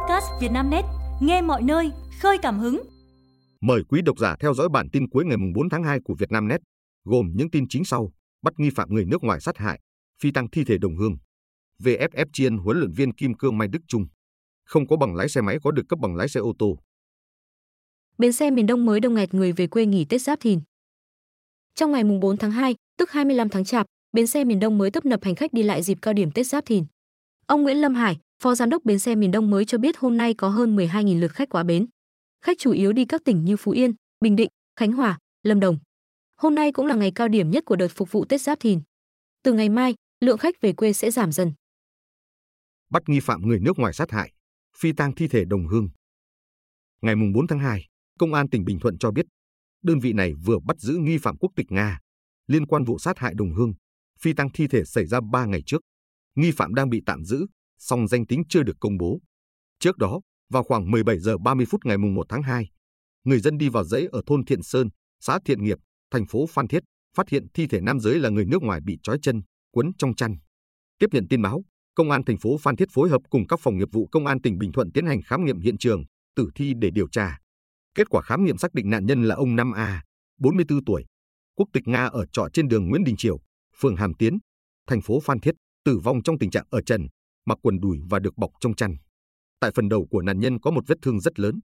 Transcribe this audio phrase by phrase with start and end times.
[0.00, 0.84] podcast Vietnamnet,
[1.20, 2.82] nghe mọi nơi, khơi cảm hứng.
[3.60, 6.60] Mời quý độc giả theo dõi bản tin cuối ngày 4 tháng 2 của Vietnamnet,
[7.04, 9.80] gồm những tin chính sau: bắt nghi phạm người nước ngoài sát hại,
[10.22, 11.16] phi tăng thi thể đồng hương.
[11.82, 14.06] VFF chiên huấn luyện viên Kim Cương Mai Đức Trung
[14.64, 16.78] không có bằng lái xe máy có được cấp bằng lái xe ô tô.
[18.18, 20.60] Bến xe miền Đông mới đông nghẹt người về quê nghỉ Tết Giáp Thìn.
[21.74, 25.04] Trong ngày 4 tháng 2, tức 25 tháng Chạp, bến xe miền Đông mới tấp
[25.04, 26.84] nập hành khách đi lại dịp cao điểm Tết Giáp Thìn.
[27.46, 30.16] Ông Nguyễn Lâm Hải, Phó Giám đốc bến xe miền Đông mới cho biết hôm
[30.16, 31.86] nay có hơn 12.000 lượt khách quá bến.
[32.44, 35.78] Khách chủ yếu đi các tỉnh như Phú Yên, Bình Định, Khánh Hòa, Lâm Đồng.
[36.36, 38.80] Hôm nay cũng là ngày cao điểm nhất của đợt phục vụ Tết Giáp Thìn.
[39.42, 41.52] Từ ngày mai, lượng khách về quê sẽ giảm dần.
[42.90, 44.32] Bắt nghi phạm người nước ngoài sát hại,
[44.76, 45.88] phi tang thi thể đồng hương.
[47.02, 47.86] Ngày 4 tháng 2,
[48.18, 49.26] Công an tỉnh Bình Thuận cho biết,
[49.82, 51.98] đơn vị này vừa bắt giữ nghi phạm quốc tịch Nga
[52.46, 53.72] liên quan vụ sát hại đồng hương,
[54.20, 55.80] phi tang thi thể xảy ra 3 ngày trước.
[56.34, 57.46] Nghi phạm đang bị tạm giữ,
[57.80, 59.20] song danh tính chưa được công bố.
[59.80, 62.70] Trước đó, vào khoảng 17 giờ 30 phút ngày 1 tháng 2,
[63.24, 64.88] người dân đi vào dãy ở thôn Thiện Sơn,
[65.20, 65.78] xã Thiện Nghiệp,
[66.10, 66.82] thành phố Phan Thiết,
[67.16, 70.14] phát hiện thi thể nam giới là người nước ngoài bị trói chân, quấn trong
[70.14, 70.36] chăn.
[70.98, 71.62] Tiếp nhận tin báo,
[71.94, 74.40] Công an thành phố Phan Thiết phối hợp cùng các phòng nghiệp vụ Công an
[74.40, 76.04] tỉnh Bình Thuận tiến hành khám nghiệm hiện trường,
[76.36, 77.38] tử thi để điều tra.
[77.94, 80.02] Kết quả khám nghiệm xác định nạn nhân là ông Nam A,
[80.38, 81.04] 44 tuổi,
[81.54, 83.40] quốc tịch Nga ở trọ trên đường Nguyễn Đình Triều,
[83.80, 84.38] phường Hàm Tiến,
[84.86, 85.54] thành phố Phan Thiết,
[85.84, 87.06] tử vong trong tình trạng ở trần,
[87.46, 88.96] mặc quần đùi và được bọc trong chăn.
[89.60, 91.60] Tại phần đầu của nạn nhân có một vết thương rất lớn.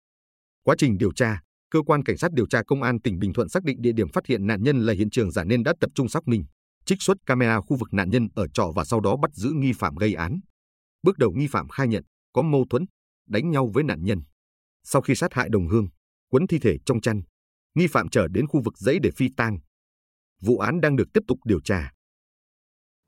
[0.62, 3.48] Quá trình điều tra, cơ quan cảnh sát điều tra công an tỉnh Bình Thuận
[3.48, 5.90] xác định địa điểm phát hiện nạn nhân là hiện trường giả nên đã tập
[5.94, 6.44] trung xác minh,
[6.84, 9.72] trích xuất camera khu vực nạn nhân ở trọ và sau đó bắt giữ nghi
[9.72, 10.40] phạm gây án.
[11.02, 12.84] Bước đầu nghi phạm khai nhận có mâu thuẫn,
[13.28, 14.22] đánh nhau với nạn nhân.
[14.82, 15.88] Sau khi sát hại đồng hương,
[16.30, 17.22] quấn thi thể trong chăn,
[17.74, 19.58] nghi phạm trở đến khu vực dãy để phi tang.
[20.42, 21.92] Vụ án đang được tiếp tục điều tra.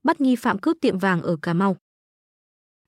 [0.04, 1.76] Bắt nghi phạm cướp tiệm vàng ở Cà Mau.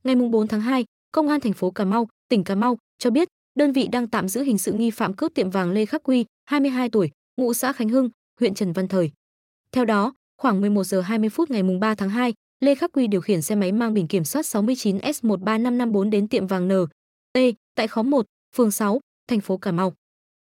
[0.04, 3.28] Ngày 4 tháng 2, Công an thành phố Cà Mau, tỉnh Cà Mau cho biết
[3.54, 6.24] đơn vị đang tạm giữ hình sự nghi phạm cướp tiệm vàng Lê Khắc Quy,
[6.44, 9.10] 22 tuổi, ngụ xã Khánh Hưng, huyện Trần Văn Thời.
[9.72, 13.20] Theo đó, khoảng 11 giờ 20 phút ngày 3 tháng 2, Lê Khắc Quy điều
[13.20, 16.72] khiển xe máy mang biển kiểm soát 69S13554 đến tiệm vàng N.
[17.32, 17.38] T
[17.74, 19.94] tại khóm 1, phường 6, thành phố Cà Mau.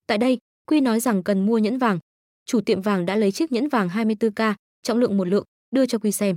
[0.07, 1.99] Tại đây, Quy nói rằng cần mua nhẫn vàng.
[2.47, 5.99] Chủ tiệm vàng đã lấy chiếc nhẫn vàng 24K, trọng lượng một lượng, đưa cho
[5.99, 6.37] Quy xem.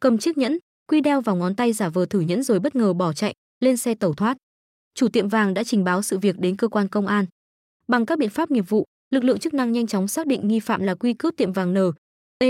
[0.00, 2.92] Cầm chiếc nhẫn, Quy đeo vào ngón tay giả vờ thử nhẫn rồi bất ngờ
[2.92, 4.36] bỏ chạy, lên xe tẩu thoát.
[4.94, 7.26] Chủ tiệm vàng đã trình báo sự việc đến cơ quan công an.
[7.88, 10.60] Bằng các biện pháp nghiệp vụ, lực lượng chức năng nhanh chóng xác định nghi
[10.60, 11.78] phạm là Quy cướp tiệm vàng N.
[12.38, 12.44] T.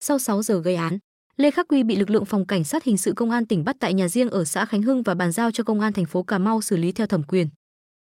[0.00, 0.98] Sau 6 giờ gây án,
[1.36, 3.76] Lê Khắc Quy bị lực lượng phòng cảnh sát hình sự công an tỉnh bắt
[3.80, 6.22] tại nhà riêng ở xã Khánh Hưng và bàn giao cho công an thành phố
[6.22, 7.48] Cà Mau xử lý theo thẩm quyền.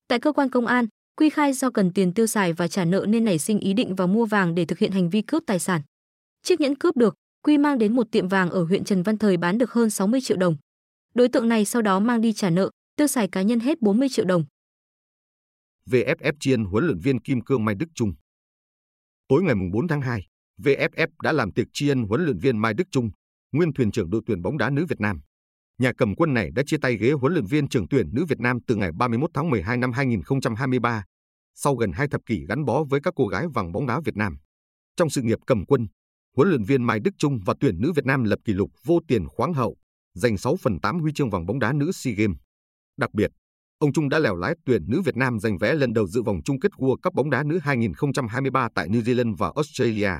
[0.08, 3.06] Tại cơ quan công an, Quy khai do cần tiền tiêu xài và trả nợ
[3.10, 5.60] nên nảy sinh ý định vào mua vàng để thực hiện hành vi cướp tài
[5.60, 5.82] sản.
[6.44, 9.38] Chiếc nhẫn cướp được, Quy mang đến một tiệm vàng ở huyện Trần Văn Thời
[9.38, 10.56] bán được hơn 60 triệu đồng.
[11.16, 14.08] Đối tượng này sau đó mang đi trả nợ, tiêu xài cá nhân hết 40
[14.10, 14.46] triệu đồng.
[15.90, 18.14] VFF chiên huấn luyện viên Kim Cương Mai Đức Trung.
[19.28, 20.28] Tối ngày 4 tháng 2,
[20.58, 23.10] VFF đã làm tiệc chiên huấn luyện viên Mai Đức Trung,
[23.52, 25.22] nguyên thuyền trưởng đội tuyển bóng đá nữ Việt Nam.
[25.78, 28.40] Nhà cầm quân này đã chia tay ghế huấn luyện viên trưởng tuyển nữ Việt
[28.40, 31.04] Nam từ ngày 31 tháng 12 năm 2023,
[31.56, 34.18] sau gần hai thập kỷ gắn bó với các cô gái vàng bóng đá Việt
[34.18, 34.38] Nam.
[34.96, 35.88] Trong sự nghiệp cầm quân,
[36.38, 39.00] huấn luyện viên Mai Đức Trung và tuyển nữ Việt Nam lập kỷ lục vô
[39.08, 39.78] tiền khoáng hậu,
[40.14, 42.38] giành 6 phần 8 huy chương vàng bóng đá nữ SEA Games.
[42.98, 43.32] Đặc biệt,
[43.80, 46.40] ông Trung đã lèo lái tuyển nữ Việt Nam giành vé lần đầu dự vòng
[46.46, 50.12] chung kết World Cup bóng đá nữ 2023 tại New Zealand và Australia.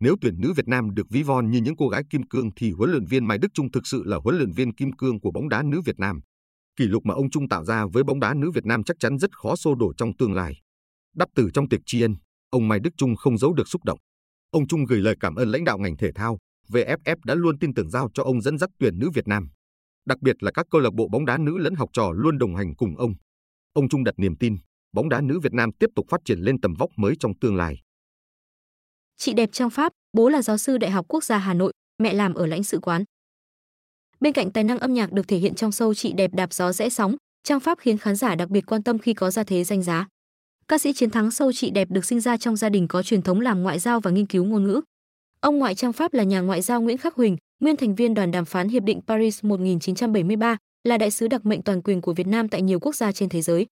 [0.00, 2.70] Nếu tuyển nữ Việt Nam được ví von như những cô gái kim cương thì
[2.70, 5.30] huấn luyện viên Mai Đức Trung thực sự là huấn luyện viên kim cương của
[5.30, 6.20] bóng đá nữ Việt Nam.
[6.76, 9.18] Kỷ lục mà ông Trung tạo ra với bóng đá nữ Việt Nam chắc chắn
[9.18, 10.54] rất khó xô đổ trong tương lai.
[11.16, 12.14] Đắp từ trong tiệc tri ân,
[12.50, 13.98] ông Mai Đức Trung không giấu được xúc động.
[14.52, 17.74] Ông Trung gửi lời cảm ơn lãnh đạo ngành thể thao, VFF đã luôn tin
[17.74, 19.48] tưởng giao cho ông dẫn dắt tuyển nữ Việt Nam.
[20.06, 22.56] Đặc biệt là các câu lạc bộ bóng đá nữ lẫn học trò luôn đồng
[22.56, 23.14] hành cùng ông.
[23.72, 24.56] Ông Trung đặt niềm tin,
[24.92, 27.56] bóng đá nữ Việt Nam tiếp tục phát triển lên tầm vóc mới trong tương
[27.56, 27.78] lai.
[29.16, 32.14] Chị đẹp trang Pháp, bố là giáo sư Đại học Quốc gia Hà Nội, mẹ
[32.14, 33.04] làm ở lãnh sự quán.
[34.20, 36.72] Bên cạnh tài năng âm nhạc được thể hiện trong show Chị đẹp đạp gió
[36.72, 39.64] rẽ sóng, trang Pháp khiến khán giả đặc biệt quan tâm khi có ra thế
[39.64, 40.06] danh giá.
[40.68, 43.22] Ca sĩ chiến thắng sâu Chị đẹp được sinh ra trong gia đình có truyền
[43.22, 44.80] thống làm ngoại giao và nghiên cứu ngôn ngữ.
[45.40, 48.30] Ông ngoại trang Pháp là nhà ngoại giao Nguyễn Khắc Huỳnh, nguyên thành viên đoàn
[48.30, 52.26] đàm phán Hiệp định Paris 1973, là đại sứ đặc mệnh toàn quyền của Việt
[52.26, 53.66] Nam tại nhiều quốc gia trên thế giới.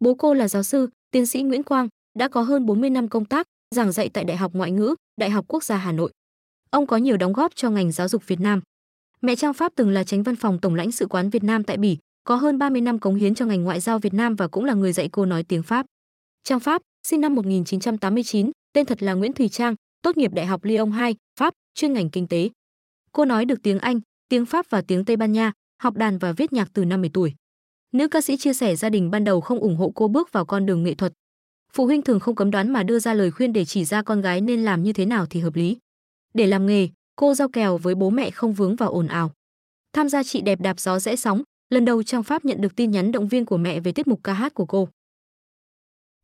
[0.00, 1.88] Bố cô là giáo sư, tiến sĩ Nguyễn Quang,
[2.18, 5.30] đã có hơn 40 năm công tác, giảng dạy tại Đại học Ngoại ngữ, Đại
[5.30, 6.12] học Quốc gia Hà Nội.
[6.70, 8.60] Ông có nhiều đóng góp cho ngành giáo dục Việt Nam.
[9.20, 11.76] Mẹ Trang Pháp từng là tránh văn phòng Tổng lãnh sự quán Việt Nam tại
[11.76, 14.64] Bỉ, có hơn 30 năm cống hiến cho ngành ngoại giao Việt Nam và cũng
[14.64, 15.86] là người dạy cô nói tiếng Pháp.
[16.44, 20.64] Trang Pháp, sinh năm 1989, tên thật là Nguyễn Thùy Trang, tốt nghiệp Đại học
[20.64, 22.50] Lyon 2, Pháp, chuyên ngành kinh tế.
[23.12, 25.52] Cô nói được tiếng Anh, tiếng Pháp và tiếng Tây Ban Nha,
[25.82, 27.34] học đàn và viết nhạc từ năm 10 tuổi.
[27.92, 30.44] Nữ ca sĩ chia sẻ gia đình ban đầu không ủng hộ cô bước vào
[30.44, 31.12] con đường nghệ thuật.
[31.72, 34.20] Phụ huynh thường không cấm đoán mà đưa ra lời khuyên để chỉ ra con
[34.20, 35.76] gái nên làm như thế nào thì hợp lý.
[36.34, 39.32] Để làm nghề, cô giao kèo với bố mẹ không vướng vào ồn ào.
[39.92, 42.90] Tham gia chị đẹp đạp gió rẽ sóng, lần đầu Trang Pháp nhận được tin
[42.90, 44.88] nhắn động viên của mẹ về tiết mục ca hát của cô.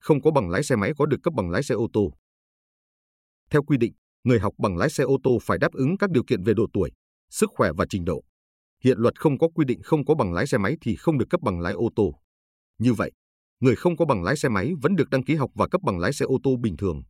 [0.07, 2.13] Không có bằng lái xe máy có được cấp bằng lái xe ô tô.
[3.51, 3.93] Theo quy định,
[4.25, 6.67] người học bằng lái xe ô tô phải đáp ứng các điều kiện về độ
[6.73, 6.91] tuổi,
[7.31, 8.23] sức khỏe và trình độ.
[8.85, 11.27] Hiện luật không có quy định không có bằng lái xe máy thì không được
[11.31, 12.15] cấp bằng lái ô tô.
[12.79, 13.13] Như vậy,
[13.61, 15.99] người không có bằng lái xe máy vẫn được đăng ký học và cấp bằng
[15.99, 17.03] lái xe ô tô bình thường.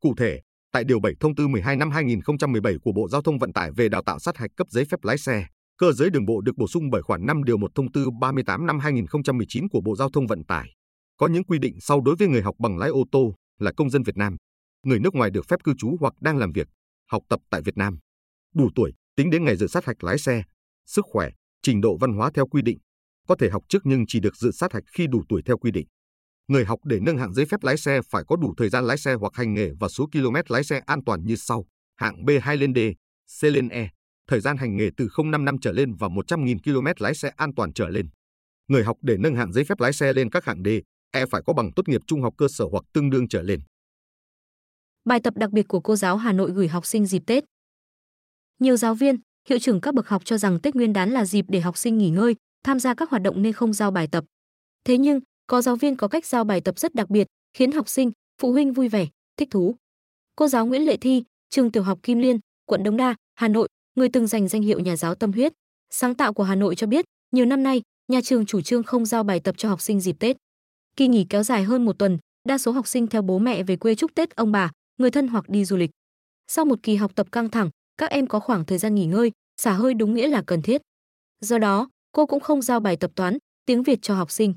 [0.00, 0.40] Cụ thể,
[0.72, 3.88] tại Điều 7 Thông tư 12 năm 2017 của Bộ Giao thông Vận tải về
[3.88, 5.46] đào tạo sát hạch cấp giấy phép lái xe,
[5.78, 8.66] cơ giới đường bộ được bổ sung bởi khoản 5 điều 1 Thông tư 38
[8.66, 10.74] năm 2019 của Bộ Giao thông Vận tải.
[11.16, 13.90] Có những quy định sau đối với người học bằng lái ô tô là công
[13.90, 14.36] dân Việt Nam,
[14.82, 16.68] người nước ngoài được phép cư trú hoặc đang làm việc,
[17.10, 17.98] học tập tại Việt Nam.
[18.54, 20.42] Đủ tuổi, tính đến ngày dự sát hạch lái xe,
[20.86, 21.30] sức khỏe,
[21.62, 22.78] trình độ văn hóa theo quy định.
[23.28, 25.70] Có thể học trước nhưng chỉ được dự sát hạch khi đủ tuổi theo quy
[25.70, 25.86] định.
[26.48, 28.98] Người học để nâng hạng giấy phép lái xe phải có đủ thời gian lái
[28.98, 31.64] xe hoặc hành nghề và số km lái xe an toàn như sau.
[31.96, 32.78] Hạng B2 lên D,
[33.40, 33.88] C lên E,
[34.28, 37.54] thời gian hành nghề từ 05 năm trở lên và 100.000 km lái xe an
[37.54, 38.08] toàn trở lên.
[38.68, 40.68] Người học để nâng hạng giấy phép lái xe lên các hạng D,
[41.14, 43.60] E phải có bằng tốt nghiệp trung học cơ sở hoặc tương đương trở lên.
[45.04, 47.44] Bài tập đặc biệt của cô giáo Hà Nội gửi học sinh dịp Tết.
[48.60, 49.16] Nhiều giáo viên,
[49.48, 51.98] hiệu trưởng các bậc học cho rằng Tết Nguyên đán là dịp để học sinh
[51.98, 54.24] nghỉ ngơi, tham gia các hoạt động nên không giao bài tập.
[54.84, 57.88] Thế nhưng, có giáo viên có cách giao bài tập rất đặc biệt, khiến học
[57.88, 58.12] sinh,
[58.42, 59.76] phụ huynh vui vẻ, thích thú.
[60.36, 63.68] Cô giáo Nguyễn Lệ Thi, trường tiểu học Kim Liên, quận Đống Đa, Hà Nội,
[63.94, 65.52] người từng giành danh hiệu nhà giáo tâm huyết,
[65.90, 69.04] sáng tạo của Hà Nội cho biết, nhiều năm nay, nhà trường chủ trương không
[69.04, 70.36] giao bài tập cho học sinh dịp Tết.
[70.96, 72.18] Kỳ nghỉ kéo dài hơn một tuần,
[72.48, 75.28] đa số học sinh theo bố mẹ về quê chúc Tết ông bà, người thân
[75.28, 75.90] hoặc đi du lịch.
[76.48, 79.32] Sau một kỳ học tập căng thẳng, các em có khoảng thời gian nghỉ ngơi,
[79.60, 80.82] xả hơi đúng nghĩa là cần thiết.
[81.40, 84.54] Do đó, cô cũng không giao bài tập toán, tiếng Việt cho học sinh.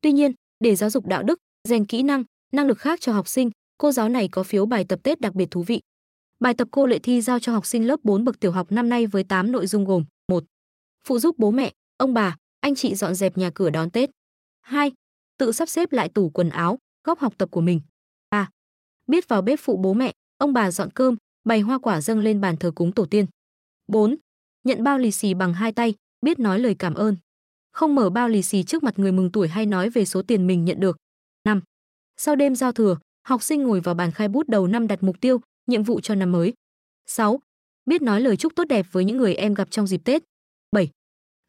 [0.00, 1.38] Tuy nhiên, để giáo dục đạo đức,
[1.68, 4.84] rèn kỹ năng, năng lực khác cho học sinh, cô giáo này có phiếu bài
[4.88, 5.80] tập Tết đặc biệt thú vị.
[6.40, 8.88] Bài tập cô Lệ Thi giao cho học sinh lớp 4 bậc tiểu học năm
[8.88, 10.44] nay với 8 nội dung gồm: 1.
[11.04, 14.10] Phụ giúp bố mẹ, ông bà, anh chị dọn dẹp nhà cửa đón Tết.
[14.60, 14.92] 2.
[15.38, 17.80] Tự sắp xếp lại tủ quần áo, góc học tập của mình.
[18.30, 18.48] 3.
[19.06, 22.40] Biết vào bếp phụ bố mẹ, ông bà dọn cơm, bày hoa quả dâng lên
[22.40, 23.26] bàn thờ cúng tổ tiên.
[23.88, 24.16] 4.
[24.64, 27.16] Nhận bao lì xì bằng hai tay, biết nói lời cảm ơn.
[27.72, 30.46] Không mở bao lì xì trước mặt người mừng tuổi hay nói về số tiền
[30.46, 30.96] mình nhận được.
[31.44, 31.62] 5.
[32.16, 35.20] Sau đêm giao thừa, học sinh ngồi vào bàn khai bút đầu năm đặt mục
[35.20, 36.52] tiêu, nhiệm vụ cho năm mới.
[37.06, 37.40] 6.
[37.86, 40.22] Biết nói lời chúc tốt đẹp với những người em gặp trong dịp Tết.
[40.72, 40.90] 7.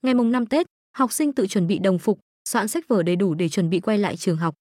[0.02, 2.20] Ngày mùng 5 Tết, học sinh tự chuẩn bị đồng phục,
[2.52, 4.56] soạn sách vở đầy đủ để chuẩn bị quay lại trường học.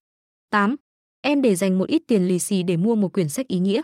[0.50, 0.76] 8.
[1.20, 3.82] Em để dành một ít tiền lì xì để mua một quyển sách ý nghĩa.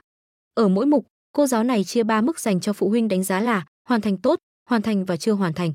[0.55, 3.41] Ở mỗi mục, cô giáo này chia 3 mức dành cho phụ huynh đánh giá
[3.41, 5.73] là hoàn thành tốt, hoàn thành và chưa hoàn thành.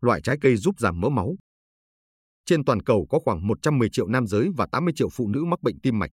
[0.00, 1.36] Loại trái cây giúp giảm mỡ máu.
[2.46, 5.62] Trên toàn cầu có khoảng 110 triệu nam giới và 80 triệu phụ nữ mắc
[5.62, 6.10] bệnh tim mạch.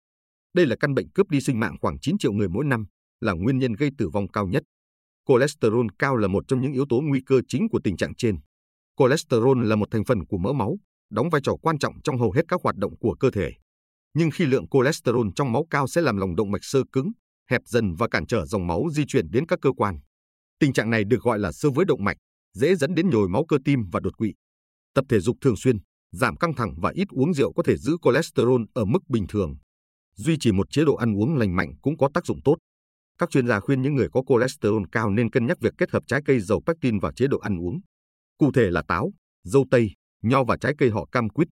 [0.53, 2.85] Đây là căn bệnh cướp đi sinh mạng khoảng 9 triệu người mỗi năm,
[3.21, 4.63] là nguyên nhân gây tử vong cao nhất.
[5.27, 8.35] Cholesterol cao là một trong những yếu tố nguy cơ chính của tình trạng trên.
[8.99, 10.77] Cholesterol là một thành phần của mỡ máu,
[11.09, 13.51] đóng vai trò quan trọng trong hầu hết các hoạt động của cơ thể.
[14.13, 17.11] Nhưng khi lượng cholesterol trong máu cao sẽ làm lòng động mạch sơ cứng,
[17.49, 19.99] hẹp dần và cản trở dòng máu di chuyển đến các cơ quan.
[20.59, 22.17] Tình trạng này được gọi là sơ với động mạch,
[22.53, 24.33] dễ dẫn đến nhồi máu cơ tim và đột quỵ.
[24.93, 25.77] Tập thể dục thường xuyên,
[26.11, 29.55] giảm căng thẳng và ít uống rượu có thể giữ cholesterol ở mức bình thường.
[30.15, 32.55] Duy trì một chế độ ăn uống lành mạnh cũng có tác dụng tốt.
[33.17, 36.03] Các chuyên gia khuyên những người có cholesterol cao nên cân nhắc việc kết hợp
[36.07, 37.79] trái cây giàu pectin vào chế độ ăn uống.
[38.39, 39.11] Cụ thể là táo,
[39.43, 39.91] dâu tây,
[40.21, 41.47] nho và trái cây họ cam quýt.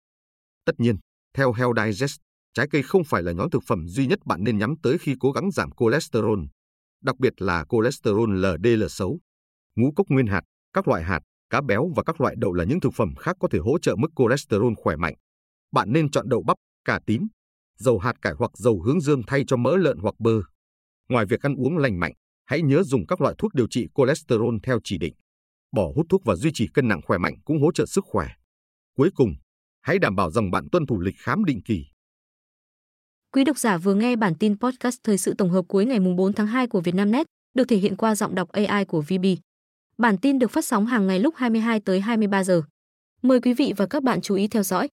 [0.64, 0.97] Tất nhiên,
[1.35, 2.16] theo Health Digest,
[2.55, 5.14] trái cây không phải là nhóm thực phẩm duy nhất bạn nên nhắm tới khi
[5.21, 6.40] cố gắng giảm cholesterol,
[7.02, 9.19] đặc biệt là cholesterol LDL xấu.
[9.76, 12.81] Ngũ cốc nguyên hạt, các loại hạt, cá béo và các loại đậu là những
[12.81, 15.14] thực phẩm khác có thể hỗ trợ mức cholesterol khỏe mạnh.
[15.73, 17.26] Bạn nên chọn đậu bắp, cà tím,
[17.78, 20.40] dầu hạt cải hoặc dầu hướng dương thay cho mỡ lợn hoặc bơ.
[21.09, 22.12] Ngoài việc ăn uống lành mạnh,
[22.45, 25.14] hãy nhớ dùng các loại thuốc điều trị cholesterol theo chỉ định.
[25.73, 28.28] Bỏ hút thuốc và duy trì cân nặng khỏe mạnh cũng hỗ trợ sức khỏe.
[28.96, 29.35] Cuối cùng,
[29.80, 31.85] hãy đảm bảo rằng bạn tuân thủ lịch khám định kỳ.
[33.32, 36.32] Quý độc giả vừa nghe bản tin podcast thời sự tổng hợp cuối ngày 4
[36.32, 39.25] tháng 2 của Vietnamnet, được thể hiện qua giọng đọc AI của VB.
[39.99, 42.62] Bản tin được phát sóng hàng ngày lúc 22 tới 23 giờ.
[43.23, 44.88] Mời quý vị và các bạn chú ý theo dõi.